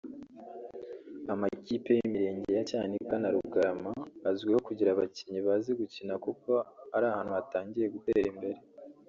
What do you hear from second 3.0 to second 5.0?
na Rugarama azwiho kugira